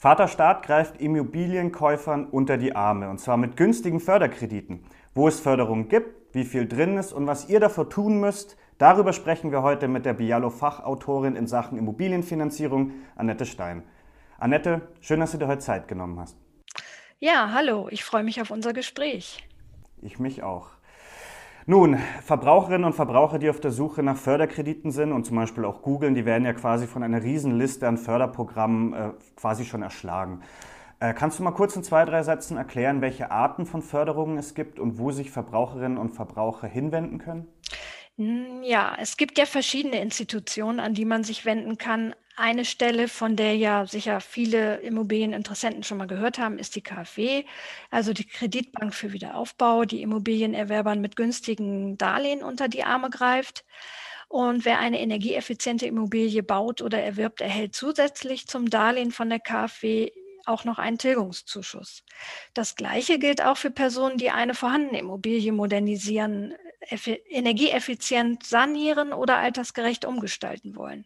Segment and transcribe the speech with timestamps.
[0.00, 4.82] Vaterstaat greift Immobilienkäufern unter die Arme und zwar mit günstigen Förderkrediten.
[5.14, 9.12] Wo es Förderung gibt, wie viel drin ist und was ihr dafür tun müsst, darüber
[9.12, 13.82] sprechen wir heute mit der Bialo-Fachautorin in Sachen Immobilienfinanzierung, Annette Stein.
[14.38, 16.38] Annette, schön, dass du dir heute Zeit genommen hast.
[17.18, 19.46] Ja, hallo, ich freue mich auf unser Gespräch.
[20.00, 20.70] Ich mich auch.
[21.70, 25.82] Nun, Verbraucherinnen und Verbraucher, die auf der Suche nach Förderkrediten sind und zum Beispiel auch
[25.82, 30.42] googeln, die werden ja quasi von einer Riesenliste an Förderprogrammen äh, quasi schon erschlagen.
[30.98, 34.56] Äh, kannst du mal kurz in zwei, drei Sätzen erklären, welche Arten von Förderungen es
[34.56, 37.46] gibt und wo sich Verbraucherinnen und Verbraucher hinwenden können?
[38.16, 42.16] Hm, ja, es gibt ja verschiedene Institutionen, an die man sich wenden kann.
[42.40, 47.44] Eine Stelle, von der ja sicher viele Immobilieninteressenten schon mal gehört haben, ist die KfW,
[47.90, 53.66] also die Kreditbank für Wiederaufbau, die Immobilienerwerbern mit günstigen Darlehen unter die Arme greift.
[54.28, 60.10] Und wer eine energieeffiziente Immobilie baut oder erwirbt, erhält zusätzlich zum Darlehen von der KfW
[60.46, 62.04] auch noch einen Tilgungszuschuss.
[62.54, 66.54] Das Gleiche gilt auch für Personen, die eine vorhandene Immobilie modernisieren,
[67.28, 71.04] energieeffizient sanieren oder altersgerecht umgestalten wollen.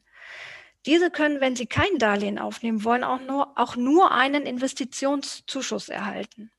[0.86, 6.50] Diese können, wenn sie kein Darlehen aufnehmen wollen, auch nur, auch nur einen Investitionszuschuss erhalten.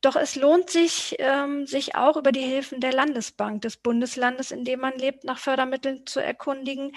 [0.00, 4.64] Doch es lohnt sich, ähm, sich auch über die Hilfen der Landesbank des Bundeslandes, in
[4.64, 6.94] dem man lebt, nach Fördermitteln zu erkundigen.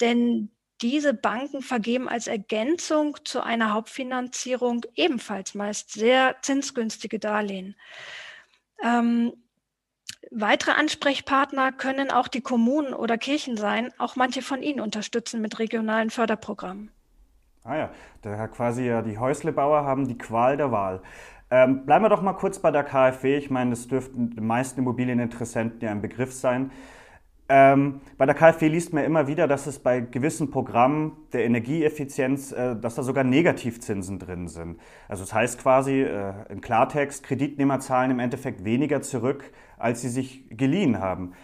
[0.00, 0.50] Denn
[0.82, 7.76] diese Banken vergeben als Ergänzung zu einer Hauptfinanzierung ebenfalls meist sehr zinsgünstige Darlehen.
[8.82, 9.43] Ähm,
[10.36, 13.92] Weitere Ansprechpartner können auch die Kommunen oder Kirchen sein.
[13.98, 16.90] Auch manche von ihnen unterstützen mit regionalen Förderprogrammen.
[17.62, 17.90] Ah ja,
[18.22, 21.02] daher quasi ja die Häuslebauer haben die Qual der Wahl.
[21.52, 23.36] Ähm, bleiben wir doch mal kurz bei der KfW.
[23.36, 26.72] Ich meine, das dürften den meisten Immobilieninteressenten ja ein Begriff sein.
[27.46, 32.52] Ähm, bei der KfW liest man immer wieder, dass es bei gewissen Programmen der Energieeffizienz,
[32.52, 34.80] äh, dass da sogar Negativzinsen drin sind.
[35.08, 40.08] Also das heißt quasi äh, in Klartext, Kreditnehmer zahlen im Endeffekt weniger zurück, als sie
[40.08, 41.34] sich geliehen haben.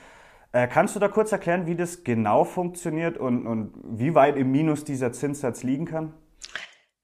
[0.53, 4.51] Äh, kannst du da kurz erklären, wie das genau funktioniert und, und wie weit im
[4.51, 6.15] Minus dieser Zinssatz liegen kann?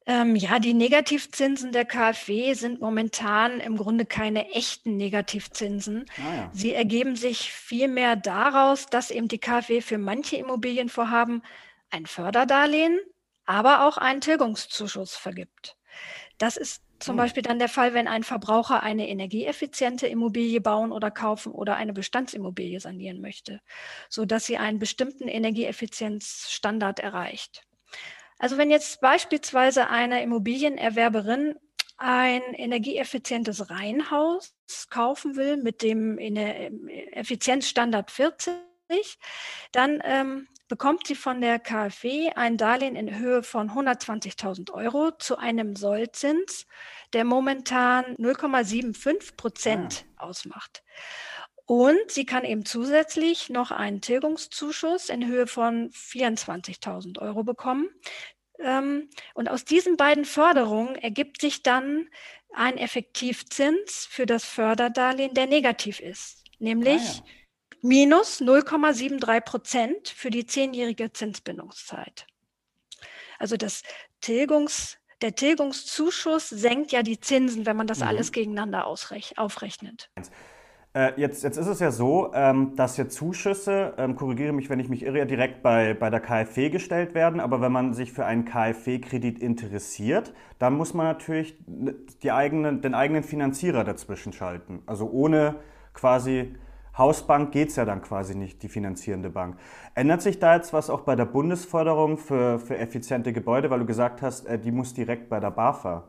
[0.09, 6.07] Ähm, ja, die Negativzinsen der KfW sind momentan im Grunde keine echten Negativzinsen.
[6.19, 6.51] Ah, ja.
[6.53, 11.43] Sie ergeben sich vielmehr daraus, dass eben die KfW für manche Immobilienvorhaben
[11.91, 13.01] ein Förderdarlehen,
[13.47, 15.77] aber auch einen Tilgungszuschuss vergibt.
[16.39, 17.17] Das ist zum hm.
[17.17, 21.93] Beispiel dann der Fall, wenn ein Verbraucher eine energieeffiziente Immobilie bauen oder kaufen oder eine
[21.93, 23.61] Bestandsimmobilie sanieren möchte,
[24.09, 27.66] sodass sie einen bestimmten Energieeffizienzstandard erreicht.
[28.39, 31.55] Also wenn jetzt beispielsweise eine Immobilienerwerberin
[31.99, 34.55] ein energieeffizientes Reihenhaus
[34.91, 38.53] kaufen will mit dem Effizienzstandard 40,
[39.73, 45.39] dann ähm, bekommt sie von der KfW ein Darlehen in Höhe von 120.000 Euro zu
[45.39, 46.67] einem Sollzins,
[47.13, 50.25] der momentan 0,75 Prozent ah.
[50.25, 50.83] ausmacht.
[51.67, 57.89] Und sie kann eben zusätzlich noch einen Tilgungszuschuss in Höhe von 24.000 Euro bekommen.
[58.61, 62.09] Ähm, und aus diesen beiden Förderungen ergibt sich dann
[62.55, 67.77] ein Effektivzins für das Förderdarlehen, der negativ ist, nämlich ah, ja.
[67.83, 72.27] minus 0,73 Prozent für die zehnjährige Zinsbindungszeit.
[73.39, 73.83] Also das
[74.21, 78.07] Tilgungs, der Tilgungszuschuss senkt ja die Zinsen, wenn man das mhm.
[78.07, 80.11] alles gegeneinander aufrechnet.
[80.97, 84.81] Äh, jetzt, jetzt ist es ja so, ähm, dass ja Zuschüsse, ähm, korrigiere mich, wenn
[84.81, 87.39] ich mich irre, direkt bei, bei der KfW gestellt werden.
[87.39, 91.55] Aber wenn man sich für einen KfW-Kredit interessiert, dann muss man natürlich
[92.23, 94.83] die eigenen, den eigenen Finanzierer dazwischen schalten.
[94.87, 95.57] Also ohne
[95.93, 96.57] quasi
[96.97, 99.59] Hausbank geht es ja dann quasi nicht, die finanzierende Bank.
[99.95, 103.87] Ändert sich da jetzt was auch bei der Bundesförderung für, für effiziente Gebäude, weil du
[103.87, 106.05] gesagt hast, äh, die muss direkt bei der BAFA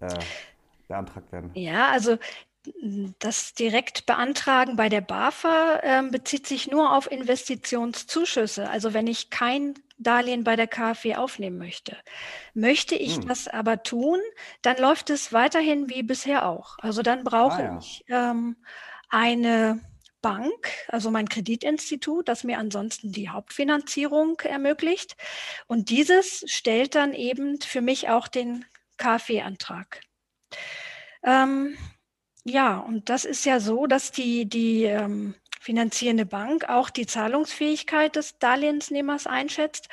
[0.00, 0.08] äh,
[0.88, 1.52] beantragt werden?
[1.54, 2.16] Ja, also
[3.18, 8.68] das direkt beantragen bei der BAFA äh, bezieht sich nur auf Investitionszuschüsse.
[8.68, 11.96] Also wenn ich kein Darlehen bei der KfW aufnehmen möchte.
[12.54, 13.26] Möchte ich hm.
[13.26, 14.20] das aber tun,
[14.62, 16.78] dann läuft es weiterhin wie bisher auch.
[16.78, 17.78] Also dann brauche ah, ja.
[17.78, 18.56] ich ähm,
[19.08, 19.80] eine
[20.22, 25.16] Bank, also mein Kreditinstitut, das mir ansonsten die Hauptfinanzierung ermöglicht.
[25.66, 28.64] Und dieses stellt dann eben für mich auch den
[28.96, 30.00] KfW-Antrag.
[31.22, 31.76] Ähm,
[32.48, 38.16] ja, und das ist ja so, dass die, die ähm, finanzierende Bank auch die Zahlungsfähigkeit
[38.16, 39.88] des Darlehensnehmers einschätzt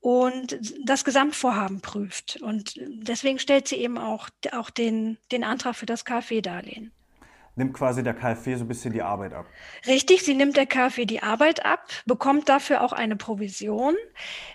[0.00, 2.40] und das Gesamtvorhaben prüft.
[2.40, 6.92] Und deswegen stellt sie eben auch, auch den, den Antrag für das KfW-Darlehen.
[7.56, 9.46] Nimmt quasi der KfW so ein bisschen die Arbeit ab.
[9.86, 13.94] Richtig, sie nimmt der KfW die Arbeit ab, bekommt dafür auch eine Provision,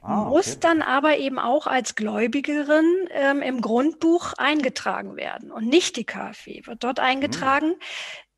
[0.01, 0.57] ah, muss okay.
[0.61, 6.61] dann aber eben auch als Gläubigerin ähm, im Grundbuch eingetragen werden und nicht die KfW
[6.65, 7.69] wird dort eingetragen.
[7.69, 7.79] Hm.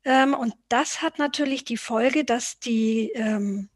[0.04, 3.68] Ähm, und das hat natürlich die Folge, dass die ähm,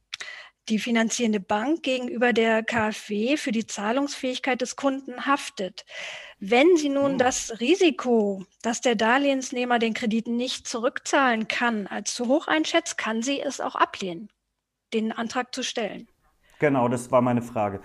[0.69, 5.85] die finanzierende Bank gegenüber der KfW für die Zahlungsfähigkeit des Kunden haftet.
[6.39, 7.19] Wenn sie nun hm.
[7.19, 13.23] das Risiko, dass der Darlehensnehmer den Kredit nicht zurückzahlen kann, als zu hoch einschätzt, kann
[13.23, 14.29] sie es auch ablehnen,
[14.95, 16.09] den Antrag zu stellen.
[16.59, 17.81] Genau, das war meine Frage.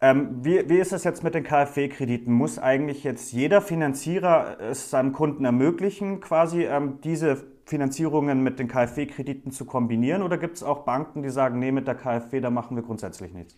[0.00, 2.32] Ähm, wie, wie, ist es jetzt mit den KfW-Krediten?
[2.32, 8.68] Muss eigentlich jetzt jeder Finanzierer es seinem Kunden ermöglichen, quasi ähm, diese Finanzierungen mit den
[8.68, 10.22] KfW-Krediten zu kombinieren?
[10.22, 13.32] Oder gibt es auch Banken, die sagen, nee, mit der KfW, da machen wir grundsätzlich
[13.32, 13.56] nichts?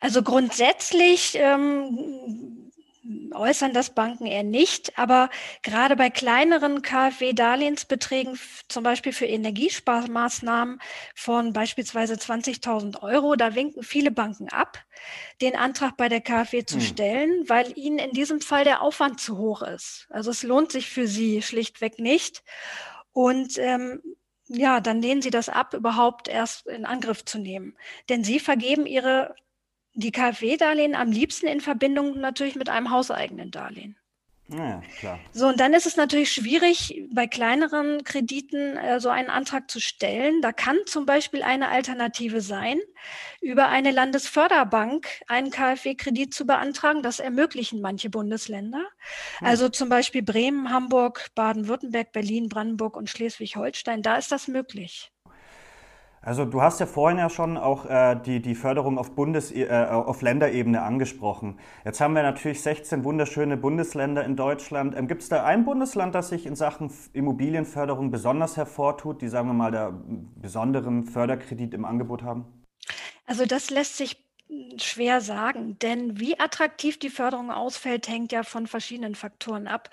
[0.00, 2.66] Also grundsätzlich ähm,
[3.32, 5.30] äußern das Banken eher nicht, aber
[5.62, 8.38] gerade bei kleineren KfW-Darlehensbeträgen,
[8.68, 10.80] zum Beispiel für Energiesparmaßnahmen
[11.14, 14.78] von beispielsweise 20.000 Euro, da winken viele Banken ab,
[15.40, 16.82] den Antrag bei der KfW zu hm.
[16.82, 20.06] stellen, weil ihnen in diesem Fall der Aufwand zu hoch ist.
[20.10, 22.42] Also es lohnt sich für sie schlichtweg nicht.
[23.16, 24.02] Und ähm,
[24.46, 27.74] ja, dann lehnen sie das ab, überhaupt erst in Angriff zu nehmen.
[28.10, 29.34] Denn sie vergeben ihre
[29.94, 33.96] die KfW-Darlehen am liebsten in Verbindung natürlich mit einem hauseigenen Darlehen.
[34.48, 35.18] Ja, klar.
[35.32, 39.80] So, und dann ist es natürlich schwierig, bei kleineren Krediten äh, so einen Antrag zu
[39.80, 40.40] stellen.
[40.40, 42.78] Da kann zum Beispiel eine Alternative sein,
[43.40, 47.02] über eine Landesförderbank einen KfW-Kredit zu beantragen.
[47.02, 48.86] Das ermöglichen manche Bundesländer.
[49.38, 49.46] Hm.
[49.48, 54.02] Also zum Beispiel Bremen, Hamburg, Baden-Württemberg, Berlin, Brandenburg und Schleswig-Holstein.
[54.02, 55.10] Da ist das möglich.
[56.22, 59.68] Also du hast ja vorhin ja schon auch äh, die, die Förderung auf, Bundes, äh,
[59.68, 61.58] auf Länderebene angesprochen.
[61.84, 64.96] Jetzt haben wir natürlich 16 wunderschöne Bundesländer in Deutschland.
[64.96, 69.48] Ähm, Gibt es da ein Bundesland, das sich in Sachen Immobilienförderung besonders hervortut, die, sagen
[69.48, 69.92] wir mal, da
[70.34, 72.44] besonderen Förderkredit im Angebot haben?
[73.26, 74.25] Also das lässt sich
[74.78, 79.90] schwer sagen, denn wie attraktiv die Förderung ausfällt, hängt ja von verschiedenen Faktoren ab.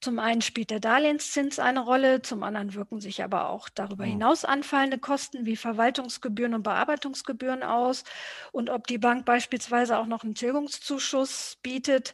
[0.00, 4.44] Zum einen spielt der Darlehenszins eine Rolle, zum anderen wirken sich aber auch darüber hinaus
[4.44, 8.04] anfallende Kosten wie Verwaltungsgebühren und Bearbeitungsgebühren aus
[8.52, 12.12] und ob die Bank beispielsweise auch noch einen Tilgungszuschuss bietet.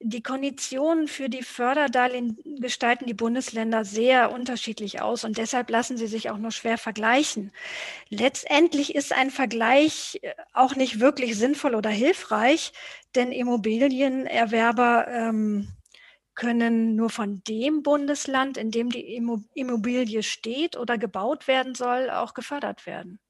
[0.00, 6.08] Die Konditionen für die Förderdarlehen gestalten die Bundesländer sehr unterschiedlich aus und deshalb lassen sie
[6.08, 7.52] sich auch nur schwer vergleichen.
[8.10, 12.72] Letztendlich ist ein Vergleich äh, auch nicht wirklich sinnvoll oder hilfreich,
[13.14, 15.68] denn Immobilienerwerber ähm,
[16.34, 22.34] können nur von dem Bundesland, in dem die Immobilie steht oder gebaut werden soll, auch
[22.34, 23.20] gefördert werden.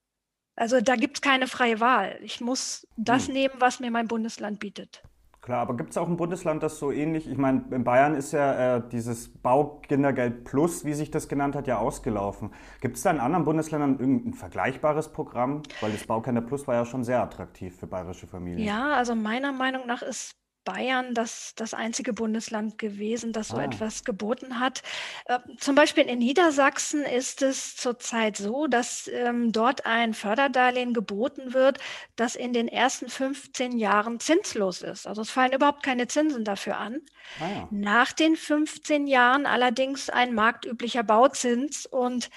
[0.56, 2.18] Also da gibt es keine freie Wahl.
[2.22, 3.34] Ich muss das hm.
[3.34, 5.02] nehmen, was mir mein Bundesland bietet.
[5.44, 8.32] Klar, aber gibt es auch ein Bundesland, das so ähnlich, ich meine, in Bayern ist
[8.32, 12.50] ja äh, dieses Baukindergeld Plus, wie sich das genannt hat, ja ausgelaufen.
[12.80, 15.62] Gibt es da in anderen Bundesländern irgendein vergleichbares Programm?
[15.82, 18.66] Weil das Baukinder Plus war ja schon sehr attraktiv für bayerische Familien.
[18.66, 23.64] Ja, also meiner Meinung nach ist Bayern das, das einzige Bundesland gewesen, das so ah.
[23.64, 24.82] etwas geboten hat.
[25.26, 31.54] Äh, zum Beispiel in Niedersachsen ist es zurzeit so, dass ähm, dort ein Förderdarlehen geboten
[31.54, 31.78] wird,
[32.16, 35.06] das in den ersten 15 Jahren zinslos ist.
[35.06, 37.00] Also es fallen überhaupt keine Zinsen dafür an.
[37.40, 37.68] Ah.
[37.70, 42.30] Nach den 15 Jahren allerdings ein marktüblicher Bauzins und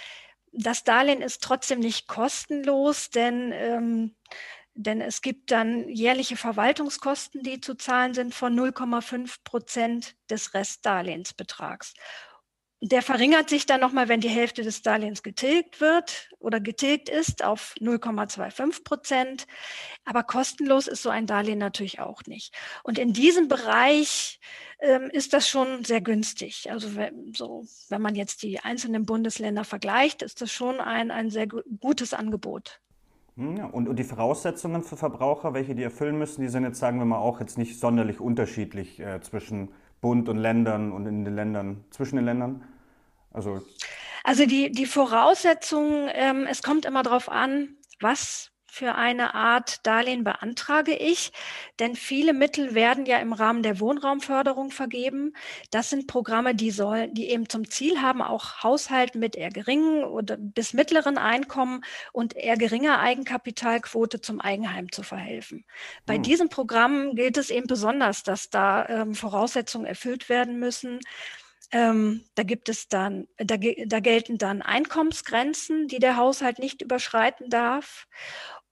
[0.58, 4.16] das Darlehen ist trotzdem nicht kostenlos, denn ähm,
[4.78, 11.94] denn es gibt dann jährliche Verwaltungskosten, die zu zahlen sind von 0,5 Prozent des Restdarlehensbetrags.
[12.80, 17.44] Der verringert sich dann nochmal, wenn die Hälfte des Darlehens getilgt wird oder getilgt ist
[17.44, 19.48] auf 0,25 Prozent.
[20.06, 22.54] Aber kostenlos ist so ein Darlehen natürlich auch nicht.
[22.84, 24.40] Und in diesem Bereich
[24.80, 26.70] ähm, ist das schon sehr günstig.
[26.70, 31.32] Also wenn, so, wenn man jetzt die einzelnen Bundesländer vergleicht, ist das schon ein, ein
[31.32, 32.80] sehr gutes Angebot.
[33.38, 36.98] Hm, und, und die Voraussetzungen für Verbraucher, welche die erfüllen müssen, die sind jetzt, sagen
[36.98, 39.70] wir mal, auch jetzt nicht sonderlich unterschiedlich äh, zwischen
[40.02, 42.64] Bund und Ländern und in den Ländern, zwischen den Ländern.
[43.32, 43.62] Also,
[44.24, 50.24] also die, die Voraussetzungen, ähm, es kommt immer darauf an, was für eine Art Darlehen
[50.24, 51.32] beantrage ich?
[51.80, 55.34] Denn viele Mittel werden ja im Rahmen der Wohnraumförderung vergeben.
[55.72, 60.04] Das sind Programme, die sollen, die eben zum Ziel haben, auch Haushalten mit eher geringen
[60.04, 61.82] oder bis mittleren Einkommen
[62.14, 65.66] und eher geringer Eigenkapitalquote zum Eigenheim zu verhelfen.
[66.06, 66.24] Bei hm.
[66.24, 71.00] diesen Programmen gilt es eben besonders, dass da ähm, Voraussetzungen erfüllt werden müssen.
[71.72, 77.50] Ähm, da gibt es dann, da, da gelten dann Einkommensgrenzen, die der Haushalt nicht überschreiten
[77.50, 78.08] darf.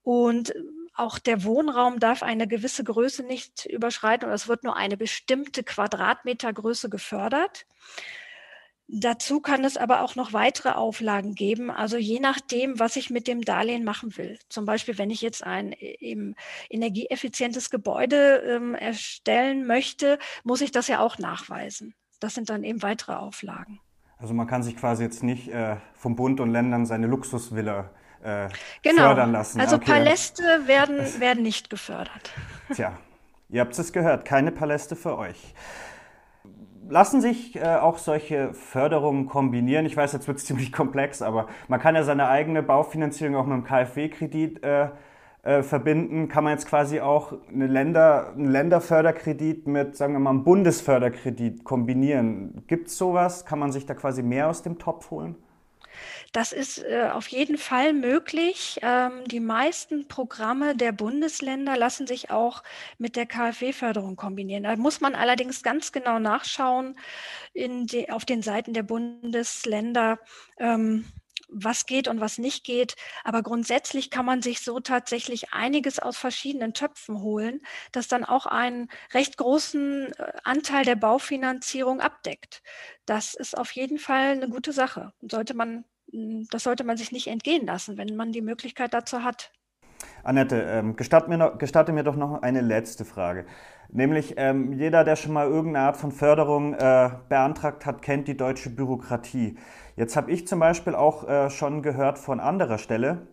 [0.06, 0.54] Und
[0.94, 5.64] auch der Wohnraum darf eine gewisse Größe nicht überschreiten oder es wird nur eine bestimmte
[5.64, 7.66] Quadratmetergröße gefördert.
[8.86, 13.26] Dazu kann es aber auch noch weitere Auflagen geben, also je nachdem, was ich mit
[13.26, 14.38] dem Darlehen machen will.
[14.48, 16.36] Zum Beispiel, wenn ich jetzt ein eben
[16.70, 21.96] energieeffizientes Gebäude ähm, erstellen möchte, muss ich das ja auch nachweisen.
[22.20, 23.80] Das sind dann eben weitere Auflagen.
[24.18, 28.05] Also man kann sich quasi jetzt nicht äh, vom Bund und Ländern seine Luxusvilla äh,
[28.82, 29.02] genau.
[29.02, 29.60] fördern lassen.
[29.60, 29.92] Also okay.
[29.92, 32.32] Paläste werden, werden nicht gefördert.
[32.74, 32.98] Tja,
[33.48, 35.54] ihr habt es gehört, keine Paläste für euch
[36.88, 39.86] lassen sich äh, auch solche Förderungen kombinieren?
[39.86, 43.46] Ich weiß, jetzt wird es ziemlich komplex, aber man kann ja seine eigene Baufinanzierung auch
[43.46, 44.88] mit einem KfW-Kredit äh,
[45.42, 46.28] äh, verbinden.
[46.28, 51.64] Kann man jetzt quasi auch eine Länder, einen Länderförderkredit mit, sagen wir mal, einem Bundesförderkredit
[51.64, 52.62] kombinieren?
[52.66, 53.44] Gibt es sowas?
[53.44, 55.36] Kann man sich da quasi mehr aus dem Topf holen?
[56.32, 58.78] Das ist äh, auf jeden Fall möglich.
[58.82, 62.62] Ähm, die meisten Programme der Bundesländer lassen sich auch
[62.98, 64.64] mit der KfW-Förderung kombinieren.
[64.64, 66.96] Da muss man allerdings ganz genau nachschauen
[67.54, 70.18] die, auf den Seiten der Bundesländer.
[70.58, 71.04] Ähm,
[71.48, 72.96] was geht und was nicht geht.
[73.24, 77.60] Aber grundsätzlich kann man sich so tatsächlich einiges aus verschiedenen Töpfen holen,
[77.92, 82.62] das dann auch einen recht großen äh, Anteil der Baufinanzierung abdeckt.
[83.06, 85.12] Das ist auf jeden Fall eine gute Sache.
[85.20, 89.52] Sollte man das sollte man sich nicht entgehen lassen, wenn man die Möglichkeit dazu hat.
[90.26, 93.46] Annette, ähm, gestatte, mir noch, gestatte mir doch noch eine letzte Frage.
[93.88, 98.36] Nämlich, ähm, jeder, der schon mal irgendeine Art von Förderung äh, beantragt hat, kennt die
[98.36, 99.56] deutsche Bürokratie.
[99.94, 103.28] Jetzt habe ich zum Beispiel auch äh, schon gehört von anderer Stelle,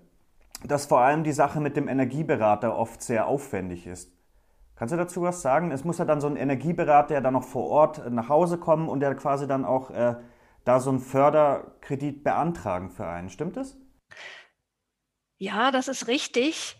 [0.66, 4.12] dass vor allem die Sache mit dem Energieberater oft sehr aufwendig ist.
[4.76, 5.72] Kannst du dazu was sagen?
[5.72, 8.88] Es muss ja dann so ein Energieberater, der dann noch vor Ort nach Hause kommen
[8.88, 10.16] und der quasi dann auch äh,
[10.64, 13.30] da so einen Förderkredit beantragen für einen.
[13.30, 13.78] Stimmt das?
[15.38, 16.76] Ja, das ist richtig.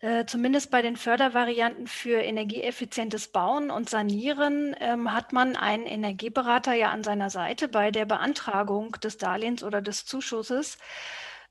[0.00, 6.72] Äh, zumindest bei den Fördervarianten für energieeffizientes Bauen und Sanieren ähm, hat man einen Energieberater
[6.72, 10.78] ja an seiner Seite bei der Beantragung des Darlehens oder des Zuschusses.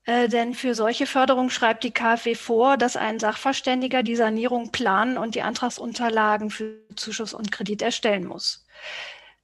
[0.04, 5.16] Äh, denn für solche Förderung schreibt die KfW vor, dass ein Sachverständiger die Sanierung planen
[5.16, 8.66] und die Antragsunterlagen für Zuschuss und Kredit erstellen muss.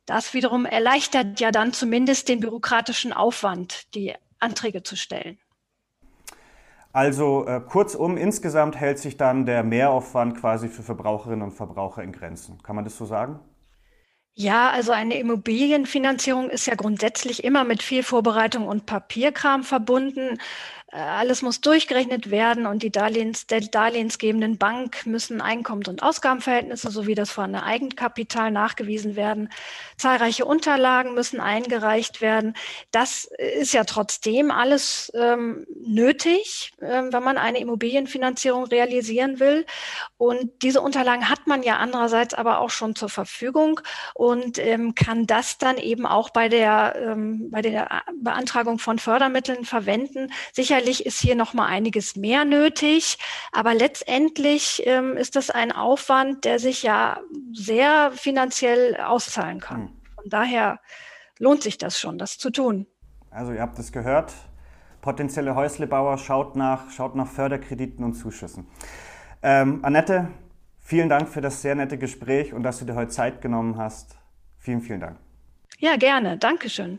[0.07, 5.39] Das wiederum erleichtert ja dann zumindest den bürokratischen Aufwand, die Anträge zu stellen.
[6.97, 12.11] Also äh, kurzum, insgesamt hält sich dann der Mehraufwand quasi für Verbraucherinnen und Verbraucher in
[12.11, 12.63] Grenzen.
[12.63, 13.39] Kann man das so sagen?
[14.33, 20.39] Ja, also eine Immobilienfinanzierung ist ja grundsätzlich immer mit viel Vorbereitung und Papierkram verbunden.
[20.93, 26.91] Äh, alles muss durchgerechnet werden und die Darlehens, der darlehensgebenden Bank müssen Einkommens- und Ausgabenverhältnisse
[26.91, 29.49] sowie das vorhandene Eigenkapital nachgewiesen werden.
[29.97, 32.55] Zahlreiche Unterlagen müssen eingereicht werden.
[32.93, 33.29] Das
[33.59, 39.67] ist ja trotzdem alles ähm, nötig, äh, wenn man eine Immobilienfinanzierung realisieren will.
[40.19, 43.81] Und diese Unterlagen hat man ja andererseits aber auch schon zur Verfügung
[44.15, 49.65] und ähm, kann das dann eben auch bei der, ähm, bei der Beantragung von Fördermitteln
[49.65, 50.33] verwenden.
[50.53, 53.17] Sicherlich Sicherlich ist hier noch mal einiges mehr nötig,
[53.51, 57.21] aber letztendlich ähm, ist das ein Aufwand, der sich ja
[57.55, 59.89] sehr finanziell auszahlen kann.
[59.89, 59.91] Hm.
[60.17, 60.81] Von daher
[61.39, 62.87] lohnt sich das schon, das zu tun.
[63.31, 64.35] Also ihr habt es gehört,
[65.01, 68.67] potenzielle Häuslebauer schaut nach, schaut nach Förderkrediten und Zuschüssen.
[69.43, 70.29] Ähm, Annette,
[70.79, 74.19] vielen Dank für das sehr nette Gespräch und dass du dir heute Zeit genommen hast.
[74.59, 75.17] Vielen, vielen Dank.
[75.79, 76.37] Ja, gerne.
[76.37, 76.99] Dankeschön.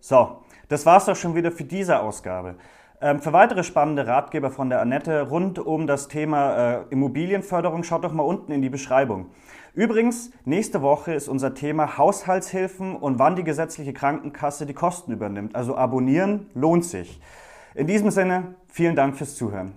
[0.00, 2.56] So, das war's doch schon wieder für diese Ausgabe.
[3.00, 8.02] Ähm, für weitere spannende Ratgeber von der Annette rund um das Thema äh, Immobilienförderung schaut
[8.02, 9.26] doch mal unten in die Beschreibung.
[9.72, 15.54] Übrigens, nächste Woche ist unser Thema Haushaltshilfen und wann die gesetzliche Krankenkasse die Kosten übernimmt.
[15.54, 17.20] Also abonnieren lohnt sich.
[17.76, 19.74] In diesem Sinne, vielen Dank fürs Zuhören.